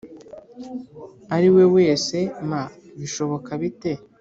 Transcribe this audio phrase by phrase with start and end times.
[1.35, 2.17] ari we wese
[2.47, 2.51] m
[2.99, 3.91] Bishoboka bite